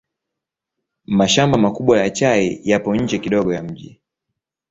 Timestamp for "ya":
1.99-2.09, 3.53-3.63